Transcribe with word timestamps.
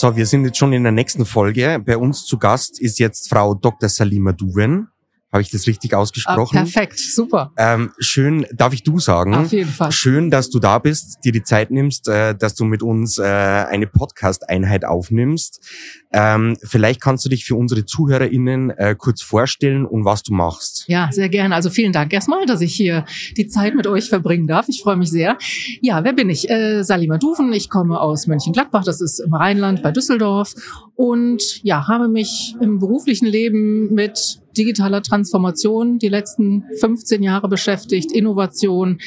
So, 0.00 0.16
wir 0.16 0.24
sind 0.24 0.46
jetzt 0.46 0.56
schon 0.56 0.72
in 0.72 0.82
der 0.82 0.92
nächsten 0.92 1.26
Folge. 1.26 1.78
Bei 1.84 1.98
uns 1.98 2.24
zu 2.24 2.38
Gast 2.38 2.80
ist 2.80 2.98
jetzt 2.98 3.28
Frau 3.28 3.52
Dr. 3.54 3.90
Salima 3.90 4.32
Duven. 4.32 4.88
Habe 5.32 5.42
ich 5.42 5.50
das 5.50 5.68
richtig 5.68 5.94
ausgesprochen? 5.94 6.58
Ah, 6.58 6.62
perfekt, 6.62 6.98
super. 6.98 7.52
Ähm, 7.56 7.92
schön, 8.00 8.46
darf 8.52 8.72
ich 8.72 8.82
du 8.82 8.98
sagen? 8.98 9.32
Auf 9.36 9.52
jeden 9.52 9.70
Fall. 9.70 9.92
Schön, 9.92 10.28
dass 10.28 10.50
du 10.50 10.58
da 10.58 10.80
bist, 10.80 11.18
dir 11.24 11.30
die 11.30 11.44
Zeit 11.44 11.70
nimmst, 11.70 12.08
äh, 12.08 12.34
dass 12.34 12.56
du 12.56 12.64
mit 12.64 12.82
uns 12.82 13.18
äh, 13.18 13.22
eine 13.22 13.86
Podcast-Einheit 13.86 14.84
aufnimmst. 14.84 15.64
Ähm, 16.12 16.56
vielleicht 16.64 17.00
kannst 17.00 17.24
du 17.24 17.28
dich 17.28 17.44
für 17.44 17.54
unsere 17.54 17.84
ZuhörerInnen 17.86 18.70
äh, 18.70 18.96
kurz 18.98 19.22
vorstellen 19.22 19.86
und 19.86 20.04
was 20.04 20.24
du 20.24 20.34
machst. 20.34 20.84
Ja, 20.88 21.08
sehr 21.12 21.28
gerne. 21.28 21.54
Also 21.54 21.70
vielen 21.70 21.92
Dank 21.92 22.12
erstmal, 22.12 22.44
dass 22.46 22.60
ich 22.60 22.74
hier 22.74 23.04
die 23.36 23.46
Zeit 23.46 23.76
mit 23.76 23.86
euch 23.86 24.08
verbringen 24.08 24.48
darf. 24.48 24.68
Ich 24.68 24.82
freue 24.82 24.96
mich 24.96 25.10
sehr. 25.10 25.38
Ja, 25.80 26.02
wer 26.02 26.12
bin 26.12 26.28
ich? 26.28 26.50
Äh, 26.50 26.82
Salima 26.82 27.18
Duven. 27.18 27.52
Ich 27.52 27.70
komme 27.70 28.00
aus 28.00 28.26
Mönchengladbach, 28.26 28.82
das 28.82 29.00
ist 29.00 29.20
im 29.20 29.32
Rheinland 29.32 29.80
bei 29.84 29.92
Düsseldorf. 29.92 30.54
Und 30.96 31.62
ja, 31.62 31.86
habe 31.86 32.08
mich 32.08 32.56
im 32.60 32.80
beruflichen 32.80 33.26
Leben 33.26 33.94
mit 33.94 34.39
digitaler 34.56 35.02
Transformation 35.02 35.98
die 35.98 36.08
letzten 36.08 36.64
15 36.80 37.22
Jahre 37.22 37.48
beschäftigt, 37.48 38.12
Innovation 38.12 38.98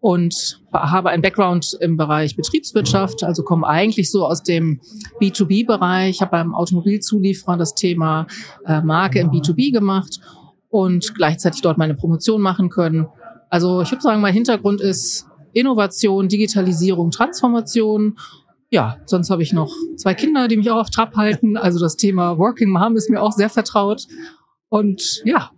und 0.00 0.60
habe 0.72 1.10
einen 1.10 1.22
Background 1.22 1.76
im 1.80 1.96
Bereich 1.96 2.36
Betriebswirtschaft, 2.36 3.24
also 3.24 3.42
komme 3.42 3.66
eigentlich 3.66 4.10
so 4.10 4.26
aus 4.26 4.42
dem 4.42 4.80
B2B-Bereich, 5.20 6.20
habe 6.20 6.32
beim 6.32 6.54
Automobilzulieferer 6.54 7.56
das 7.56 7.74
Thema 7.74 8.26
äh, 8.66 8.80
Marke 8.80 9.20
im 9.20 9.30
B2B 9.30 9.72
gemacht 9.72 10.20
und 10.70 11.14
gleichzeitig 11.14 11.60
dort 11.60 11.78
meine 11.78 11.94
Promotion 11.94 12.40
machen 12.40 12.70
können. 12.70 13.06
Also 13.50 13.82
ich 13.82 13.90
würde 13.90 14.02
sagen, 14.02 14.20
mein 14.20 14.34
Hintergrund 14.34 14.80
ist 14.80 15.26
Innovation, 15.52 16.28
Digitalisierung, 16.28 17.10
Transformation 17.10 18.16
ja, 18.72 18.96
sonst 19.04 19.28
habe 19.28 19.42
ich 19.42 19.52
noch 19.52 19.70
zwei 19.96 20.14
Kinder, 20.14 20.48
die 20.48 20.56
mich 20.56 20.70
auch 20.70 20.78
auf 20.78 20.88
Trab 20.88 21.14
halten. 21.14 21.58
Also 21.58 21.78
das 21.78 21.98
Thema 21.98 22.38
Working 22.38 22.70
Mom 22.70 22.96
ist 22.96 23.10
mir 23.10 23.20
auch 23.20 23.32
sehr 23.32 23.50
vertraut. 23.50 24.06
Und 24.72 25.20
ja, 25.26 25.50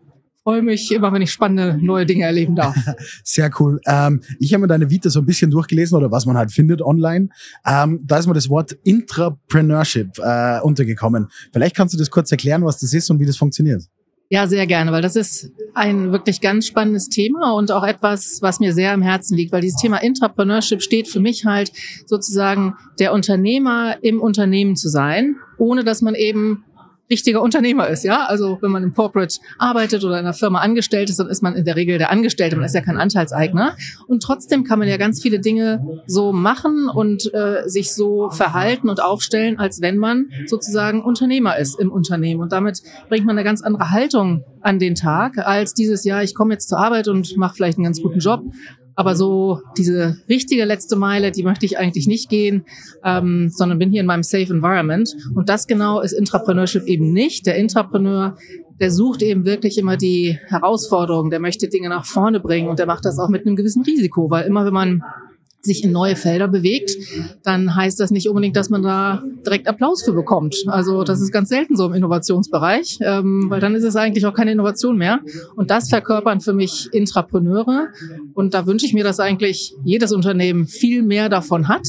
freue 0.42 0.60
mich 0.60 0.90
immer, 0.90 1.12
wenn 1.12 1.22
ich 1.22 1.30
spannende 1.30 1.78
neue 1.80 2.04
Dinge 2.04 2.24
erleben 2.24 2.56
darf. 2.56 2.74
Sehr 3.22 3.48
cool. 3.60 3.78
Ähm, 3.86 4.22
ich 4.40 4.52
habe 4.52 4.62
mir 4.62 4.66
deine 4.66 4.90
Vita 4.90 5.08
so 5.08 5.20
ein 5.20 5.24
bisschen 5.24 5.52
durchgelesen 5.52 5.96
oder 5.96 6.10
was 6.10 6.26
man 6.26 6.36
halt 6.36 6.50
findet 6.50 6.82
online. 6.82 7.28
Ähm, 7.64 8.00
da 8.04 8.18
ist 8.18 8.26
mir 8.26 8.34
das 8.34 8.48
Wort 8.48 8.72
Intrapreneurship 8.82 10.18
äh, 10.18 10.58
untergekommen. 10.62 11.28
Vielleicht 11.52 11.76
kannst 11.76 11.94
du 11.94 11.98
das 11.98 12.10
kurz 12.10 12.32
erklären, 12.32 12.64
was 12.64 12.80
das 12.80 12.92
ist 12.92 13.08
und 13.08 13.20
wie 13.20 13.26
das 13.26 13.36
funktioniert. 13.36 13.84
Ja, 14.30 14.48
sehr 14.48 14.66
gerne, 14.66 14.90
weil 14.90 15.02
das 15.02 15.14
ist 15.14 15.52
ein 15.74 16.10
wirklich 16.10 16.40
ganz 16.40 16.66
spannendes 16.66 17.08
Thema 17.08 17.52
und 17.52 17.70
auch 17.70 17.84
etwas, 17.84 18.38
was 18.40 18.58
mir 18.58 18.72
sehr 18.72 18.90
am 18.92 19.02
Herzen 19.02 19.36
liegt, 19.36 19.52
weil 19.52 19.60
dieses 19.60 19.80
Thema 19.80 19.98
Intrapreneurship 19.98 20.82
steht 20.82 21.06
für 21.06 21.20
mich 21.20 21.44
halt 21.44 21.70
sozusagen 22.06 22.74
der 22.98 23.12
Unternehmer 23.12 23.96
im 24.02 24.20
Unternehmen 24.20 24.74
zu 24.74 24.88
sein, 24.88 25.36
ohne 25.56 25.84
dass 25.84 26.02
man 26.02 26.16
eben 26.16 26.64
richtiger 27.10 27.42
Unternehmer 27.42 27.88
ist, 27.88 28.04
ja. 28.04 28.24
Also 28.26 28.58
wenn 28.60 28.70
man 28.70 28.82
im 28.82 28.94
Corporate 28.94 29.38
arbeitet 29.58 30.04
oder 30.04 30.14
in 30.14 30.24
einer 30.24 30.32
Firma 30.32 30.60
angestellt 30.60 31.10
ist, 31.10 31.18
dann 31.18 31.28
ist 31.28 31.42
man 31.42 31.54
in 31.54 31.64
der 31.64 31.76
Regel 31.76 31.98
der 31.98 32.10
Angestellte, 32.10 32.56
man 32.56 32.64
ist 32.64 32.74
ja 32.74 32.80
kein 32.80 32.96
Anteilseigner. 32.96 33.76
Und 34.06 34.22
trotzdem 34.22 34.64
kann 34.64 34.78
man 34.78 34.88
ja 34.88 34.96
ganz 34.96 35.20
viele 35.20 35.40
Dinge 35.40 36.02
so 36.06 36.32
machen 36.32 36.88
und 36.88 37.32
äh, 37.34 37.68
sich 37.68 37.94
so 37.94 38.30
verhalten 38.30 38.88
und 38.88 39.02
aufstellen, 39.02 39.58
als 39.58 39.80
wenn 39.80 39.98
man 39.98 40.30
sozusagen 40.46 41.02
Unternehmer 41.02 41.58
ist 41.58 41.78
im 41.78 41.92
Unternehmen. 41.92 42.40
Und 42.40 42.52
damit 42.52 42.82
bringt 43.08 43.26
man 43.26 43.36
eine 43.36 43.44
ganz 43.44 43.62
andere 43.62 43.90
Haltung 43.90 44.44
an 44.62 44.78
den 44.78 44.94
Tag 44.94 45.38
als 45.38 45.74
dieses 45.74 46.04
Jahr, 46.04 46.22
ich 46.22 46.34
komme 46.34 46.54
jetzt 46.54 46.68
zur 46.68 46.78
Arbeit 46.78 47.08
und 47.08 47.36
mache 47.36 47.54
vielleicht 47.54 47.76
einen 47.76 47.84
ganz 47.84 48.00
guten 48.00 48.18
Job 48.18 48.42
aber 48.96 49.16
so 49.16 49.60
diese 49.76 50.18
richtige 50.28 50.64
letzte 50.64 50.96
Meile, 50.96 51.32
die 51.32 51.42
möchte 51.42 51.66
ich 51.66 51.78
eigentlich 51.78 52.06
nicht 52.06 52.28
gehen, 52.28 52.64
ähm, 53.04 53.50
sondern 53.50 53.78
bin 53.78 53.90
hier 53.90 54.00
in 54.00 54.06
meinem 54.06 54.22
Safe 54.22 54.52
Environment. 54.52 55.14
Und 55.34 55.48
das 55.48 55.66
genau 55.66 56.00
ist 56.00 56.12
Intrapreneurship 56.12 56.84
eben 56.84 57.12
nicht. 57.12 57.46
Der 57.46 57.56
Intrapreneur, 57.56 58.36
der 58.80 58.90
sucht 58.90 59.22
eben 59.22 59.44
wirklich 59.44 59.78
immer 59.78 59.96
die 59.96 60.38
Herausforderungen, 60.48 61.30
der 61.30 61.40
möchte 61.40 61.68
Dinge 61.68 61.88
nach 61.88 62.04
vorne 62.04 62.40
bringen 62.40 62.68
und 62.68 62.78
der 62.78 62.86
macht 62.86 63.04
das 63.04 63.18
auch 63.18 63.28
mit 63.28 63.46
einem 63.46 63.56
gewissen 63.56 63.82
Risiko, 63.82 64.30
weil 64.30 64.46
immer 64.46 64.64
wenn 64.64 64.74
man 64.74 65.02
sich 65.64 65.84
in 65.84 65.92
neue 65.92 66.16
Felder 66.16 66.48
bewegt, 66.48 66.96
dann 67.42 67.74
heißt 67.74 68.00
das 68.00 68.10
nicht 68.10 68.28
unbedingt, 68.28 68.56
dass 68.56 68.70
man 68.70 68.82
da 68.82 69.22
direkt 69.44 69.68
Applaus 69.68 70.02
für 70.02 70.12
bekommt. 70.12 70.56
Also 70.66 71.04
das 71.04 71.20
ist 71.20 71.32
ganz 71.32 71.48
selten 71.48 71.76
so 71.76 71.86
im 71.86 71.94
Innovationsbereich, 71.94 72.98
ähm, 73.00 73.46
weil 73.48 73.60
dann 73.60 73.74
ist 73.74 73.84
es 73.84 73.96
eigentlich 73.96 74.26
auch 74.26 74.34
keine 74.34 74.52
Innovation 74.52 74.96
mehr. 74.96 75.20
Und 75.56 75.70
das 75.70 75.88
verkörpern 75.88 76.40
für 76.40 76.52
mich 76.52 76.88
Intrapreneure. 76.92 77.88
Und 78.34 78.54
da 78.54 78.66
wünsche 78.66 78.86
ich 78.86 78.94
mir, 78.94 79.04
dass 79.04 79.20
eigentlich 79.20 79.74
jedes 79.84 80.12
Unternehmen 80.12 80.66
viel 80.66 81.02
mehr 81.02 81.28
davon 81.28 81.68
hat 81.68 81.86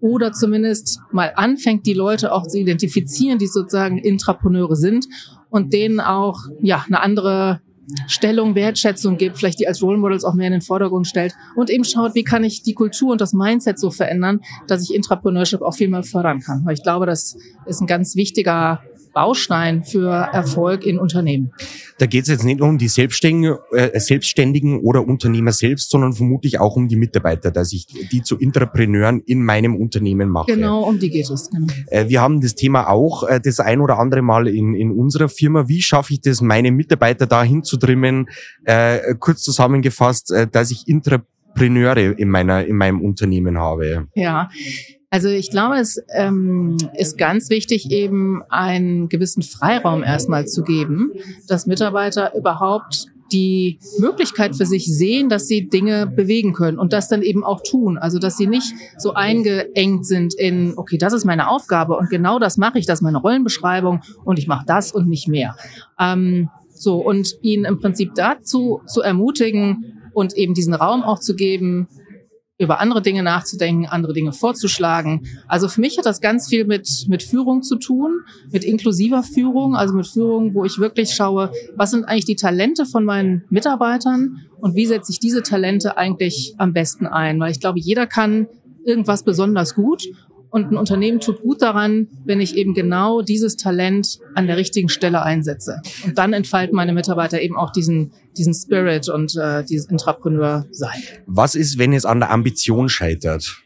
oder 0.00 0.32
zumindest 0.32 1.00
mal 1.12 1.32
anfängt, 1.36 1.86
die 1.86 1.94
Leute 1.94 2.32
auch 2.32 2.46
zu 2.46 2.58
identifizieren, 2.58 3.38
die 3.38 3.46
sozusagen 3.46 3.98
Intrapreneure 3.98 4.74
sind 4.74 5.06
und 5.48 5.72
denen 5.72 6.00
auch 6.00 6.40
ja 6.60 6.84
eine 6.86 7.00
andere 7.00 7.60
Stellung, 8.06 8.54
Wertschätzung 8.54 9.16
gibt, 9.16 9.36
vielleicht 9.36 9.58
die 9.58 9.68
als 9.68 9.82
Role 9.82 9.98
Models 9.98 10.24
auch 10.24 10.34
mehr 10.34 10.46
in 10.46 10.52
den 10.52 10.60
Vordergrund 10.60 11.06
stellt 11.06 11.34
und 11.56 11.68
eben 11.70 11.84
schaut, 11.84 12.14
wie 12.14 12.24
kann 12.24 12.44
ich 12.44 12.62
die 12.62 12.74
Kultur 12.74 13.12
und 13.12 13.20
das 13.20 13.32
Mindset 13.32 13.78
so 13.78 13.90
verändern, 13.90 14.40
dass 14.66 14.82
ich 14.82 14.94
Intrapreneurship 14.94 15.62
auch 15.62 15.74
viel 15.74 15.88
mehr 15.88 16.02
fördern 16.02 16.40
kann. 16.40 16.64
Weil 16.64 16.74
ich 16.74 16.82
glaube, 16.82 17.06
das 17.06 17.36
ist 17.66 17.80
ein 17.80 17.86
ganz 17.86 18.14
wichtiger 18.14 18.82
Baustein 19.12 19.84
für 19.84 20.10
Erfolg 20.10 20.84
in 20.86 20.98
Unternehmen. 20.98 21.52
Da 21.98 22.06
geht 22.06 22.22
es 22.22 22.28
jetzt 22.28 22.44
nicht 22.44 22.60
nur 22.60 22.68
um 22.68 22.78
die 22.78 22.88
Selbstständigen, 22.88 23.58
äh, 23.72 23.98
Selbstständigen 24.00 24.80
oder 24.80 25.06
Unternehmer 25.06 25.52
selbst, 25.52 25.90
sondern 25.90 26.12
vermutlich 26.12 26.58
auch 26.58 26.76
um 26.76 26.88
die 26.88 26.96
Mitarbeiter, 26.96 27.50
dass 27.50 27.72
ich 27.72 27.86
die 27.86 28.22
zu 28.22 28.38
Intrapreneuren 28.38 29.20
in 29.20 29.44
meinem 29.44 29.76
Unternehmen 29.76 30.28
mache. 30.28 30.52
Genau, 30.52 30.82
um 30.82 30.98
die 30.98 31.10
geht 31.10 31.30
es. 31.30 31.50
Genau. 31.50 31.66
Äh, 31.88 32.08
wir 32.08 32.20
haben 32.20 32.40
das 32.40 32.54
Thema 32.54 32.88
auch 32.88 33.24
äh, 33.24 33.40
das 33.40 33.60
ein 33.60 33.80
oder 33.80 33.98
andere 33.98 34.22
Mal 34.22 34.48
in, 34.48 34.74
in 34.74 34.90
unserer 34.90 35.28
Firma. 35.28 35.68
Wie 35.68 35.82
schaffe 35.82 36.14
ich 36.14 36.20
das, 36.20 36.40
meine 36.40 36.72
Mitarbeiter 36.72 37.26
da 37.26 37.42
hinzutrimmen? 37.42 38.28
Äh, 38.64 39.14
kurz 39.18 39.42
zusammengefasst, 39.42 40.32
dass 40.52 40.70
ich 40.70 40.88
Intrapreneure 40.88 42.18
in 42.18 42.28
meiner 42.28 42.64
in 42.64 42.76
meinem 42.76 43.00
Unternehmen 43.00 43.58
habe. 43.58 44.08
Ja, 44.14 44.48
also 45.12 45.28
ich 45.28 45.50
glaube, 45.50 45.76
es 45.76 46.02
ähm, 46.14 46.78
ist 46.94 47.18
ganz 47.18 47.50
wichtig, 47.50 47.90
eben 47.90 48.42
einen 48.48 49.10
gewissen 49.10 49.42
Freiraum 49.42 50.02
erstmal 50.02 50.46
zu 50.46 50.62
geben, 50.62 51.12
dass 51.46 51.66
Mitarbeiter 51.66 52.34
überhaupt 52.34 53.08
die 53.30 53.78
Möglichkeit 53.98 54.56
für 54.56 54.64
sich 54.64 54.86
sehen, 54.86 55.28
dass 55.28 55.46
sie 55.48 55.68
Dinge 55.68 56.06
bewegen 56.06 56.54
können 56.54 56.78
und 56.78 56.94
das 56.94 57.08
dann 57.08 57.20
eben 57.20 57.44
auch 57.44 57.60
tun. 57.62 57.98
Also 57.98 58.18
dass 58.18 58.38
sie 58.38 58.46
nicht 58.46 58.72
so 58.96 59.12
eingeengt 59.12 60.06
sind 60.06 60.32
in, 60.32 60.72
okay, 60.78 60.96
das 60.96 61.12
ist 61.12 61.26
meine 61.26 61.50
Aufgabe 61.50 61.98
und 61.98 62.08
genau 62.08 62.38
das 62.38 62.56
mache 62.56 62.78
ich, 62.78 62.86
das 62.86 63.00
ist 63.00 63.02
meine 63.02 63.18
Rollenbeschreibung 63.18 64.00
und 64.24 64.38
ich 64.38 64.48
mache 64.48 64.64
das 64.66 64.92
und 64.92 65.08
nicht 65.08 65.28
mehr. 65.28 65.56
Ähm, 66.00 66.48
so 66.72 66.96
und 66.96 67.36
ihnen 67.42 67.66
im 67.66 67.78
Prinzip 67.80 68.14
dazu 68.14 68.80
zu 68.86 69.02
ermutigen 69.02 70.00
und 70.14 70.32
eben 70.38 70.54
diesen 70.54 70.72
Raum 70.72 71.02
auch 71.02 71.18
zu 71.18 71.34
geben, 71.34 71.86
über 72.58 72.80
andere 72.80 73.02
Dinge 73.02 73.22
nachzudenken, 73.22 73.86
andere 73.86 74.12
Dinge 74.12 74.32
vorzuschlagen. 74.32 75.26
Also 75.48 75.68
für 75.68 75.80
mich 75.80 75.98
hat 75.98 76.06
das 76.06 76.20
ganz 76.20 76.48
viel 76.48 76.64
mit, 76.64 76.88
mit 77.08 77.22
Führung 77.22 77.62
zu 77.62 77.76
tun, 77.76 78.20
mit 78.50 78.64
inklusiver 78.64 79.22
Führung, 79.22 79.74
also 79.74 79.94
mit 79.94 80.06
Führung, 80.06 80.54
wo 80.54 80.64
ich 80.64 80.78
wirklich 80.78 81.14
schaue, 81.14 81.50
was 81.76 81.90
sind 81.90 82.04
eigentlich 82.04 82.26
die 82.26 82.36
Talente 82.36 82.86
von 82.86 83.04
meinen 83.04 83.44
Mitarbeitern 83.50 84.46
und 84.60 84.76
wie 84.76 84.86
setze 84.86 85.12
ich 85.12 85.18
diese 85.18 85.42
Talente 85.42 85.96
eigentlich 85.96 86.54
am 86.58 86.72
besten 86.72 87.06
ein. 87.06 87.40
Weil 87.40 87.50
ich 87.50 87.60
glaube, 87.60 87.80
jeder 87.80 88.06
kann 88.06 88.46
irgendwas 88.84 89.24
besonders 89.24 89.74
gut 89.74 90.04
und 90.52 90.70
ein 90.70 90.76
Unternehmen 90.76 91.18
tut 91.18 91.40
gut 91.40 91.62
daran, 91.62 92.08
wenn 92.26 92.40
ich 92.40 92.56
eben 92.56 92.74
genau 92.74 93.22
dieses 93.22 93.56
Talent 93.56 94.18
an 94.34 94.46
der 94.46 94.58
richtigen 94.58 94.90
Stelle 94.90 95.22
einsetze. 95.22 95.80
Und 96.04 96.18
dann 96.18 96.34
entfalten 96.34 96.76
meine 96.76 96.92
Mitarbeiter 96.92 97.40
eben 97.40 97.56
auch 97.56 97.72
diesen, 97.72 98.12
diesen 98.36 98.52
Spirit 98.52 99.08
und 99.08 99.34
äh, 99.34 99.64
dieses 99.64 99.86
Intrapreneur-Sein. 99.86 101.02
Was 101.26 101.54
ist, 101.54 101.78
wenn 101.78 101.94
es 101.94 102.04
an 102.04 102.20
der 102.20 102.30
Ambition 102.30 102.90
scheitert? 102.90 103.62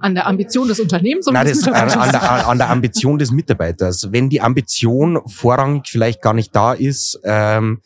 An 0.00 0.14
der 0.14 0.26
Ambition 0.26 0.66
des 0.68 0.80
Unternehmens 0.80 1.28
oder 1.28 1.40
Nein, 1.40 1.48
des 1.48 1.60
das, 1.60 1.74
an, 1.74 1.90
an, 1.90 2.10
der, 2.10 2.48
an 2.48 2.56
der 2.56 2.70
Ambition 2.70 3.18
des 3.18 3.30
Mitarbeiters. 3.30 4.10
Wenn 4.10 4.30
die 4.30 4.40
Ambition 4.40 5.20
vorrangig 5.26 5.82
vielleicht 5.86 6.22
gar 6.22 6.32
nicht 6.32 6.56
da 6.56 6.72
ist, 6.72 7.20
ähm, 7.24 7.82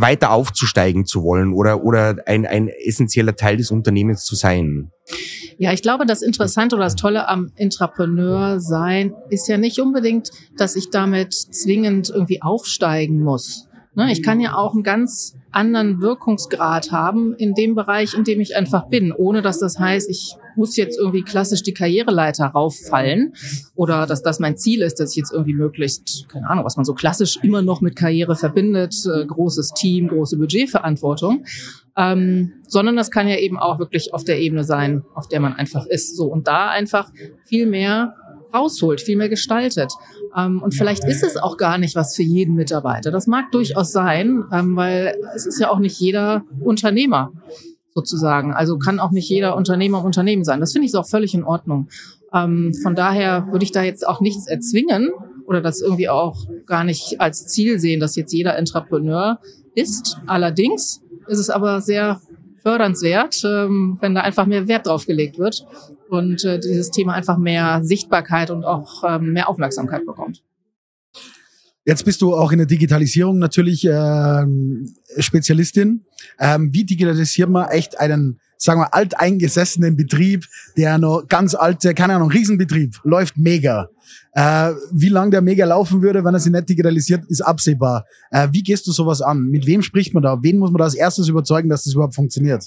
weiter 0.00 0.30
aufzusteigen 0.30 1.06
zu 1.06 1.22
wollen 1.22 1.52
oder, 1.52 1.84
oder 1.84 2.16
ein, 2.26 2.46
ein 2.46 2.68
essentieller 2.68 3.36
Teil 3.36 3.56
des 3.56 3.70
Unternehmens 3.70 4.24
zu 4.24 4.34
sein. 4.34 4.90
Ja, 5.58 5.72
ich 5.72 5.82
glaube, 5.82 6.06
das 6.06 6.22
Interessante 6.22 6.76
oder 6.76 6.84
das 6.84 6.96
Tolle 6.96 7.28
am 7.28 7.52
Intrapreneur 7.56 8.60
sein 8.60 9.14
ist 9.30 9.48
ja 9.48 9.58
nicht 9.58 9.78
unbedingt, 9.78 10.30
dass 10.56 10.76
ich 10.76 10.90
damit 10.90 11.32
zwingend 11.32 12.10
irgendwie 12.10 12.42
aufsteigen 12.42 13.22
muss. 13.22 13.68
Ne, 13.96 14.10
ich 14.10 14.24
kann 14.24 14.40
ja 14.40 14.56
auch 14.56 14.74
einen 14.74 14.82
ganz 14.82 15.36
anderen 15.52 16.00
Wirkungsgrad 16.00 16.90
haben 16.90 17.32
in 17.34 17.54
dem 17.54 17.76
Bereich, 17.76 18.14
in 18.14 18.24
dem 18.24 18.40
ich 18.40 18.56
einfach 18.56 18.88
bin, 18.88 19.12
ohne 19.12 19.40
dass 19.40 19.60
das 19.60 19.78
heißt, 19.78 20.10
ich 20.10 20.34
muss 20.56 20.76
jetzt 20.76 20.98
irgendwie 20.98 21.22
klassisch 21.22 21.62
die 21.62 21.74
Karriereleiter 21.74 22.46
rauffallen 22.46 23.34
oder 23.74 24.06
dass 24.06 24.22
das 24.22 24.40
mein 24.40 24.56
Ziel 24.56 24.82
ist, 24.82 25.00
dass 25.00 25.10
ich 25.10 25.16
jetzt 25.16 25.32
irgendwie 25.32 25.54
möglichst, 25.54 26.28
keine 26.28 26.48
Ahnung, 26.48 26.64
was 26.64 26.76
man 26.76 26.84
so 26.84 26.94
klassisch 26.94 27.38
immer 27.42 27.62
noch 27.62 27.80
mit 27.80 27.96
Karriere 27.96 28.36
verbindet, 28.36 28.94
äh, 29.06 29.24
großes 29.24 29.72
Team, 29.74 30.08
große 30.08 30.36
Budgetverantwortung, 30.36 31.44
ähm, 31.96 32.52
sondern 32.66 32.96
das 32.96 33.10
kann 33.10 33.28
ja 33.28 33.36
eben 33.36 33.58
auch 33.58 33.78
wirklich 33.78 34.12
auf 34.12 34.24
der 34.24 34.40
Ebene 34.40 34.64
sein, 34.64 35.02
auf 35.14 35.28
der 35.28 35.40
man 35.40 35.54
einfach 35.54 35.86
ist. 35.86 36.16
So 36.16 36.26
und 36.26 36.48
da 36.48 36.70
einfach 36.70 37.10
viel 37.44 37.66
mehr 37.66 38.14
rausholt, 38.54 39.00
viel 39.00 39.16
mehr 39.16 39.28
gestaltet. 39.28 39.92
Ähm, 40.36 40.62
und 40.62 40.74
vielleicht 40.74 41.04
ist 41.04 41.22
es 41.22 41.36
auch 41.36 41.56
gar 41.56 41.78
nicht 41.78 41.96
was 41.96 42.14
für 42.14 42.22
jeden 42.22 42.54
Mitarbeiter. 42.54 43.10
Das 43.10 43.26
mag 43.26 43.50
durchaus 43.52 43.92
sein, 43.92 44.44
ähm, 44.52 44.76
weil 44.76 45.16
es 45.34 45.46
ist 45.46 45.60
ja 45.60 45.70
auch 45.70 45.78
nicht 45.78 45.98
jeder 45.98 46.44
Unternehmer 46.60 47.32
sozusagen. 47.94 48.52
Also 48.52 48.78
kann 48.78 49.00
auch 49.00 49.10
nicht 49.10 49.28
jeder 49.28 49.56
Unternehmer 49.56 50.00
im 50.00 50.06
Unternehmen 50.06 50.44
sein. 50.44 50.60
Das 50.60 50.72
finde 50.72 50.88
ich 50.88 50.94
auch 50.94 51.06
völlig 51.06 51.34
in 51.34 51.44
Ordnung. 51.44 51.88
Ähm, 52.32 52.72
von 52.82 52.94
daher 52.94 53.46
würde 53.50 53.64
ich 53.64 53.72
da 53.72 53.82
jetzt 53.82 54.06
auch 54.06 54.20
nichts 54.20 54.46
erzwingen 54.46 55.10
oder 55.46 55.60
das 55.60 55.80
irgendwie 55.80 56.08
auch 56.08 56.46
gar 56.66 56.84
nicht 56.84 57.20
als 57.20 57.46
Ziel 57.46 57.78
sehen, 57.78 58.00
dass 58.00 58.16
jetzt 58.16 58.32
jeder 58.32 58.56
Entrepreneur 58.56 59.38
ist. 59.74 60.18
Allerdings 60.26 61.02
ist 61.26 61.38
es 61.38 61.50
aber 61.50 61.80
sehr 61.80 62.20
fördernswert, 62.62 63.42
ähm, 63.44 63.98
wenn 64.00 64.14
da 64.14 64.22
einfach 64.22 64.46
mehr 64.46 64.66
Wert 64.68 64.86
drauf 64.86 65.06
gelegt 65.06 65.38
wird 65.38 65.66
und 66.08 66.44
äh, 66.44 66.58
dieses 66.58 66.90
Thema 66.90 67.12
einfach 67.12 67.36
mehr 67.36 67.80
Sichtbarkeit 67.82 68.50
und 68.50 68.64
auch 68.64 69.04
ähm, 69.06 69.32
mehr 69.32 69.48
Aufmerksamkeit 69.48 70.06
bekommt. 70.06 70.42
Jetzt 71.86 72.04
bist 72.04 72.22
du 72.22 72.34
auch 72.34 72.50
in 72.50 72.58
der 72.58 72.66
Digitalisierung 72.66 73.38
natürlich 73.38 73.86
äh, 73.86 74.46
Spezialistin. 75.18 76.04
Ähm, 76.40 76.70
wie 76.72 76.84
digitalisiert 76.84 77.50
man 77.50 77.68
echt 77.68 78.00
einen, 78.00 78.40
sagen 78.56 78.80
wir, 78.80 78.94
alteingesessenen 78.94 79.94
Betrieb, 79.94 80.46
der 80.78 80.96
noch 80.96 81.28
ganz 81.28 81.54
alte, 81.54 81.92
keine 81.92 82.14
Ahnung, 82.14 82.30
Riesenbetrieb, 82.30 83.00
läuft 83.04 83.36
mega. 83.36 83.90
Äh, 84.32 84.72
wie 84.92 85.10
lange 85.10 85.32
der 85.32 85.42
mega 85.42 85.66
laufen 85.66 86.00
würde, 86.00 86.24
wenn 86.24 86.32
er 86.32 86.40
sich 86.40 86.52
nicht 86.52 86.70
digitalisiert, 86.70 87.24
ist 87.28 87.42
absehbar. 87.42 88.06
Äh, 88.30 88.48
wie 88.52 88.62
gehst 88.62 88.86
du 88.86 88.92
sowas 88.92 89.20
an? 89.20 89.42
Mit 89.42 89.66
wem 89.66 89.82
spricht 89.82 90.14
man 90.14 90.22
da? 90.22 90.42
Wen 90.42 90.58
muss 90.58 90.70
man 90.70 90.78
da 90.78 90.84
als 90.84 90.94
erstes 90.94 91.28
überzeugen, 91.28 91.68
dass 91.68 91.84
das 91.84 91.92
überhaupt 91.92 92.14
funktioniert? 92.14 92.64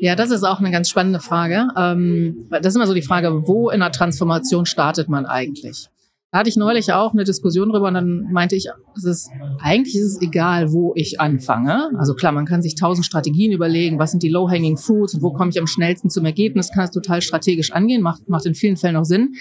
Ja, 0.00 0.14
das 0.14 0.30
ist 0.30 0.44
auch 0.44 0.60
eine 0.60 0.70
ganz 0.70 0.88
spannende 0.88 1.18
Frage. 1.18 1.66
Ähm, 1.76 2.46
das 2.50 2.68
ist 2.68 2.76
immer 2.76 2.86
so 2.86 2.94
die 2.94 3.02
Frage, 3.02 3.48
wo 3.48 3.70
in 3.70 3.80
der 3.80 3.90
Transformation 3.90 4.66
startet 4.66 5.08
man 5.08 5.26
eigentlich? 5.26 5.88
Da 6.32 6.38
hatte 6.38 6.48
ich 6.48 6.56
neulich 6.56 6.94
auch 6.94 7.12
eine 7.12 7.24
Diskussion 7.24 7.68
drüber 7.68 7.88
und 7.88 7.94
dann 7.94 8.32
meinte 8.32 8.56
ich, 8.56 8.70
es 8.96 9.04
ist, 9.04 9.30
eigentlich 9.60 9.94
ist 9.94 10.16
es 10.16 10.22
egal, 10.22 10.72
wo 10.72 10.94
ich 10.96 11.20
anfange. 11.20 11.90
Also 11.98 12.14
klar, 12.14 12.32
man 12.32 12.46
kann 12.46 12.62
sich 12.62 12.74
tausend 12.74 13.04
Strategien 13.04 13.52
überlegen, 13.52 13.98
was 13.98 14.12
sind 14.12 14.22
die 14.22 14.30
low-hanging 14.30 14.78
fruits 14.78 15.12
und 15.12 15.20
wo 15.20 15.34
komme 15.34 15.50
ich 15.50 15.60
am 15.60 15.66
schnellsten 15.66 16.08
zum 16.08 16.24
Ergebnis, 16.24 16.70
kann 16.72 16.84
es 16.84 16.90
total 16.90 17.20
strategisch 17.20 17.72
angehen, 17.72 18.00
macht, 18.00 18.30
macht 18.30 18.46
in 18.46 18.54
vielen 18.54 18.78
Fällen 18.78 18.96
auch 18.96 19.04
Sinn. 19.04 19.34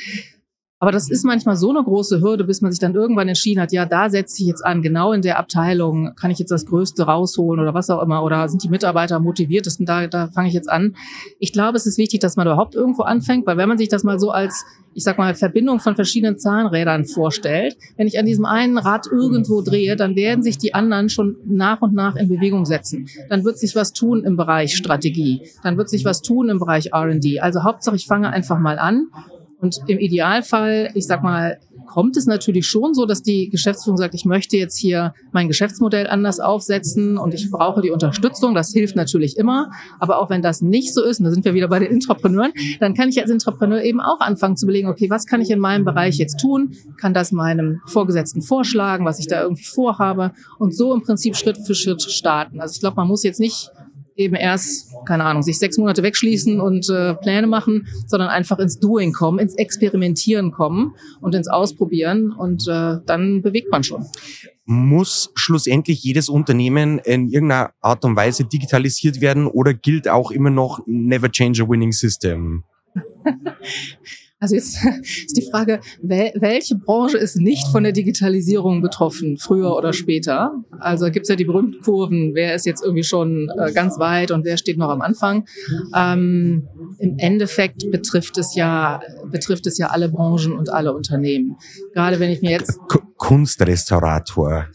Aber 0.81 0.91
das 0.91 1.11
ist 1.11 1.23
manchmal 1.23 1.57
so 1.57 1.69
eine 1.69 1.83
große 1.83 2.21
Hürde, 2.21 2.43
bis 2.43 2.61
man 2.61 2.71
sich 2.71 2.79
dann 2.79 2.95
irgendwann 2.95 3.27
entschieden 3.27 3.61
hat, 3.61 3.71
ja, 3.71 3.85
da 3.85 4.09
setze 4.09 4.41
ich 4.41 4.47
jetzt 4.47 4.65
an, 4.65 4.81
genau 4.81 5.13
in 5.13 5.21
der 5.21 5.37
Abteilung 5.37 6.15
kann 6.15 6.31
ich 6.31 6.39
jetzt 6.39 6.49
das 6.49 6.65
Größte 6.65 7.03
rausholen 7.03 7.61
oder 7.61 7.75
was 7.75 7.91
auch 7.91 8.01
immer, 8.01 8.23
oder 8.23 8.49
sind 8.49 8.63
die 8.63 8.69
Mitarbeiter 8.69 9.19
motiviertesten, 9.19 9.85
da, 9.85 10.07
da 10.07 10.29
fange 10.29 10.47
ich 10.47 10.55
jetzt 10.55 10.71
an. 10.71 10.95
Ich 11.37 11.53
glaube, 11.53 11.77
es 11.77 11.85
ist 11.85 11.99
wichtig, 11.99 12.19
dass 12.21 12.35
man 12.35 12.47
überhaupt 12.47 12.73
irgendwo 12.73 13.03
anfängt, 13.03 13.45
weil 13.45 13.57
wenn 13.57 13.69
man 13.69 13.77
sich 13.77 13.89
das 13.89 14.03
mal 14.03 14.19
so 14.19 14.31
als, 14.31 14.65
ich 14.95 15.03
sag 15.03 15.19
mal, 15.19 15.35
Verbindung 15.35 15.79
von 15.79 15.95
verschiedenen 15.95 16.39
Zahnrädern 16.39 17.05
vorstellt, 17.05 17.77
wenn 17.97 18.07
ich 18.07 18.17
an 18.17 18.25
diesem 18.25 18.45
einen 18.45 18.79
Rad 18.79 19.05
irgendwo 19.05 19.61
drehe, 19.61 19.95
dann 19.95 20.15
werden 20.15 20.41
sich 20.41 20.57
die 20.57 20.73
anderen 20.73 21.09
schon 21.09 21.35
nach 21.45 21.83
und 21.83 21.93
nach 21.93 22.15
in 22.15 22.27
Bewegung 22.27 22.65
setzen. 22.65 23.07
Dann 23.29 23.45
wird 23.45 23.59
sich 23.59 23.75
was 23.75 23.93
tun 23.93 24.23
im 24.23 24.35
Bereich 24.35 24.75
Strategie, 24.75 25.43
dann 25.61 25.77
wird 25.77 25.89
sich 25.89 26.05
was 26.05 26.23
tun 26.23 26.49
im 26.49 26.57
Bereich 26.57 26.87
R&D. 26.91 27.39
Also 27.39 27.61
Hauptsache, 27.61 27.95
ich 27.95 28.07
fange 28.07 28.31
einfach 28.31 28.57
mal 28.57 28.79
an 28.79 29.09
und 29.61 29.79
im 29.87 29.99
Idealfall, 29.99 30.89
ich 30.95 31.05
sag 31.05 31.21
mal, 31.21 31.59
kommt 31.85 32.17
es 32.17 32.25
natürlich 32.25 32.67
schon 32.67 32.93
so, 32.93 33.05
dass 33.05 33.21
die 33.21 33.49
Geschäftsführung 33.49 33.97
sagt, 33.97 34.15
ich 34.15 34.25
möchte 34.25 34.57
jetzt 34.57 34.77
hier 34.77 35.13
mein 35.33 35.47
Geschäftsmodell 35.47 36.07
anders 36.07 36.39
aufsetzen 36.39 37.17
und 37.17 37.33
ich 37.33 37.51
brauche 37.51 37.81
die 37.81 37.91
Unterstützung. 37.91 38.55
Das 38.55 38.71
hilft 38.71 38.95
natürlich 38.95 39.37
immer. 39.37 39.71
Aber 39.99 40.19
auch 40.19 40.29
wenn 40.29 40.41
das 40.41 40.61
nicht 40.61 40.93
so 40.93 41.03
ist, 41.03 41.19
und 41.19 41.25
da 41.25 41.31
sind 41.31 41.45
wir 41.45 41.53
wieder 41.53 41.67
bei 41.67 41.79
den 41.79 41.91
Intrapreneuren, 41.91 42.53
dann 42.79 42.93
kann 42.93 43.09
ich 43.09 43.21
als 43.21 43.29
Intrapreneur 43.29 43.83
eben 43.83 43.99
auch 43.99 44.19
anfangen 44.19 44.57
zu 44.57 44.65
überlegen, 44.65 44.87
okay, 44.87 45.09
was 45.09 45.27
kann 45.27 45.41
ich 45.41 45.51
in 45.51 45.59
meinem 45.59 45.85
Bereich 45.85 46.17
jetzt 46.17 46.39
tun? 46.39 46.73
Kann 46.97 47.13
das 47.13 47.31
meinem 47.31 47.81
Vorgesetzten 47.85 48.41
vorschlagen, 48.41 49.05
was 49.05 49.19
ich 49.19 49.27
da 49.27 49.41
irgendwie 49.43 49.65
vorhabe? 49.65 50.31
Und 50.57 50.75
so 50.75 50.93
im 50.93 51.01
Prinzip 51.01 51.35
Schritt 51.35 51.57
für 51.57 51.75
Schritt 51.75 52.01
starten. 52.01 52.61
Also 52.61 52.73
ich 52.73 52.79
glaube, 52.79 52.95
man 52.95 53.07
muss 53.07 53.23
jetzt 53.23 53.39
nicht 53.39 53.69
eben 54.15 54.35
erst, 54.35 54.93
keine 55.05 55.23
Ahnung, 55.23 55.43
sich 55.43 55.59
sechs 55.59 55.77
Monate 55.77 56.03
wegschließen 56.03 56.59
und 56.59 56.89
äh, 56.89 57.15
Pläne 57.15 57.47
machen, 57.47 57.87
sondern 58.07 58.29
einfach 58.29 58.59
ins 58.59 58.79
Doing 58.79 59.13
kommen, 59.13 59.39
ins 59.39 59.55
Experimentieren 59.55 60.51
kommen 60.51 60.95
und 61.21 61.35
ins 61.35 61.47
Ausprobieren 61.47 62.31
und 62.31 62.67
äh, 62.67 62.97
dann 63.05 63.41
bewegt 63.41 63.71
man 63.71 63.83
schon. 63.83 64.05
Muss 64.65 65.31
schlussendlich 65.35 66.03
jedes 66.03 66.29
Unternehmen 66.29 66.99
in 66.99 67.27
irgendeiner 67.27 67.71
Art 67.81 68.05
und 68.05 68.15
Weise 68.15 68.45
digitalisiert 68.45 69.19
werden 69.21 69.47
oder 69.47 69.73
gilt 69.73 70.07
auch 70.07 70.31
immer 70.31 70.49
noch 70.49 70.81
Never 70.85 71.31
Change 71.31 71.63
a 71.63 71.69
Winning 71.69 71.91
System? 71.91 72.63
Also 74.41 74.55
jetzt 74.55 74.83
ist 75.03 75.37
die 75.37 75.47
Frage, 75.49 75.79
welche 76.01 76.75
Branche 76.75 77.17
ist 77.17 77.37
nicht 77.37 77.67
von 77.67 77.83
der 77.83 77.91
Digitalisierung 77.91 78.81
betroffen, 78.81 79.37
früher 79.37 79.75
oder 79.75 79.93
später? 79.93 80.55
Also 80.79 81.05
gibt 81.11 81.25
es 81.25 81.29
ja 81.29 81.35
die 81.35 81.45
berühmten 81.45 81.81
Kurven, 81.81 82.33
wer 82.33 82.55
ist 82.55 82.65
jetzt 82.65 82.83
irgendwie 82.83 83.03
schon 83.03 83.49
äh, 83.57 83.71
ganz 83.71 83.99
weit 83.99 84.31
und 84.31 84.43
wer 84.43 84.57
steht 84.57 84.79
noch 84.79 84.89
am 84.89 85.01
Anfang. 85.01 85.45
Ähm, 85.95 86.67
Im 86.97 87.19
Endeffekt 87.19 87.89
betrifft 87.91 88.39
es 88.39 88.55
ja 88.55 88.99
betrifft 89.29 89.67
es 89.67 89.77
ja 89.77 89.87
alle 89.87 90.09
Branchen 90.09 90.53
und 90.53 90.73
alle 90.73 90.93
Unternehmen. 90.93 91.57
Gerade 91.93 92.19
wenn 92.19 92.31
ich 92.31 92.41
mir 92.41 92.51
jetzt 92.51 92.79
Kunstrestaurator. 93.17 94.65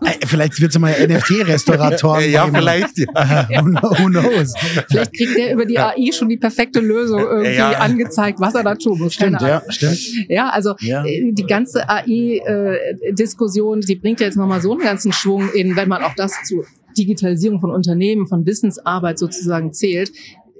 Äh, 0.00 0.26
vielleicht 0.26 0.60
wird 0.60 0.70
es 0.70 0.78
mal 0.78 0.92
NFT-Restaurator. 0.92 2.20
ja, 2.22 2.46
vielleicht. 2.46 2.98
Ja. 3.22 3.64
who, 3.64 4.06
knows? 4.06 4.54
Vielleicht 4.88 5.12
kriegt 5.14 5.36
der 5.36 5.52
über 5.52 5.64
die 5.66 5.78
AI 5.78 6.10
schon 6.12 6.28
die 6.28 6.36
perfekte 6.36 6.80
Lösung 6.80 7.20
irgendwie 7.20 7.54
ja. 7.56 7.72
angezeigt, 7.72 8.40
was 8.40 8.54
er 8.54 8.62
da 8.62 8.74
tun 8.74 8.98
muss. 8.98 9.14
Stimmt, 9.14 9.40
ja, 9.40 9.62
stimmt. 9.68 9.98
Ja, 10.28 10.48
also 10.48 10.74
ja. 10.80 11.04
Äh, 11.04 11.32
die 11.32 11.46
ganze 11.46 11.88
AI-Diskussion, 11.88 13.80
die 13.80 13.96
bringt 13.96 14.20
ja 14.20 14.26
jetzt 14.26 14.36
nochmal 14.36 14.60
so 14.60 14.72
einen 14.72 14.82
ganzen 14.82 15.12
Schwung 15.12 15.50
in, 15.52 15.76
wenn 15.76 15.88
man 15.88 16.02
auch 16.02 16.14
das 16.14 16.42
zu 16.44 16.64
Digitalisierung 16.96 17.60
von 17.60 17.70
Unternehmen, 17.70 18.26
von 18.26 18.44
Wissensarbeit 18.46 19.18
sozusagen 19.18 19.72
zählt. 19.72 20.10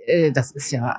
Äh, 0.06 0.32
das 0.32 0.52
ist 0.52 0.70
ja 0.70 0.96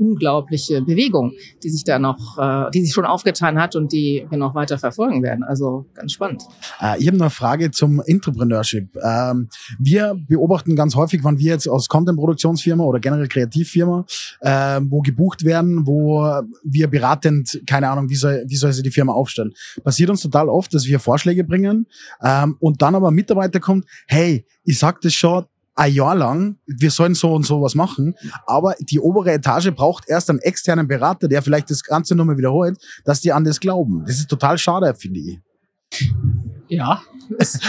unglaubliche 0.00 0.80
Bewegung, 0.82 1.32
die 1.62 1.68
sich 1.68 1.84
da 1.84 1.98
noch, 1.98 2.38
äh, 2.38 2.70
die 2.72 2.82
sich 2.82 2.92
schon 2.92 3.04
aufgetan 3.04 3.60
hat 3.60 3.76
und 3.76 3.92
die 3.92 4.26
wir 4.28 4.38
noch 4.38 4.54
weiter 4.54 4.78
verfolgen 4.78 5.22
werden. 5.22 5.44
Also 5.44 5.86
ganz 5.94 6.12
spannend. 6.12 6.42
Äh, 6.80 6.98
ich 6.98 7.06
habe 7.06 7.18
noch 7.18 7.26
eine 7.26 7.30
Frage 7.30 7.70
zum 7.70 8.00
Entrepreneurship. 8.00 8.96
Ähm, 8.96 9.48
wir 9.78 10.16
beobachten 10.26 10.74
ganz 10.74 10.96
häufig, 10.96 11.22
wenn 11.22 11.38
wir 11.38 11.52
jetzt 11.52 11.68
aus 11.68 11.88
Content-Produktionsfirma 11.88 12.82
oder 12.82 12.98
generell 12.98 13.28
Kreativfirma, 13.28 14.06
äh, 14.40 14.80
wo 14.82 15.02
gebucht 15.02 15.44
werden, 15.44 15.86
wo 15.86 16.26
wir 16.64 16.88
beratend, 16.88 17.60
keine 17.66 17.90
Ahnung, 17.90 18.08
wie 18.08 18.16
soll, 18.16 18.44
wie 18.46 18.56
soll 18.56 18.72
sich 18.72 18.82
die 18.82 18.90
Firma 18.90 19.12
aufstellen. 19.12 19.52
Passiert 19.84 20.08
uns 20.08 20.22
total 20.22 20.48
oft, 20.48 20.72
dass 20.72 20.86
wir 20.86 20.98
Vorschläge 20.98 21.44
bringen 21.44 21.86
ähm, 22.22 22.56
und 22.60 22.80
dann 22.80 22.94
aber 22.94 23.08
ein 23.08 23.14
Mitarbeiter 23.14 23.60
kommt, 23.60 23.84
hey, 24.06 24.46
ich 24.64 24.78
sag 24.78 25.00
das 25.02 25.12
schon, 25.12 25.44
ein 25.80 25.94
Jahr 25.94 26.14
lang, 26.14 26.58
wir 26.66 26.90
sollen 26.90 27.14
so 27.14 27.32
und 27.32 27.46
so 27.46 27.62
was 27.62 27.74
machen, 27.74 28.14
aber 28.46 28.74
die 28.80 29.00
obere 29.00 29.32
Etage 29.32 29.70
braucht 29.70 30.08
erst 30.08 30.28
einen 30.28 30.38
externen 30.40 30.86
Berater, 30.86 31.26
der 31.26 31.40
vielleicht 31.40 31.70
das 31.70 31.82
Ganze 31.82 32.14
nochmal 32.14 32.36
wiederholt, 32.36 32.78
dass 33.04 33.22
die 33.22 33.32
an 33.32 33.44
das 33.44 33.60
glauben. 33.60 34.04
Das 34.06 34.16
ist 34.16 34.28
total 34.28 34.58
schade, 34.58 34.94
finde 34.94 35.20
ich. 35.20 35.40
Ja. 36.80 37.02
ist, 37.38 37.60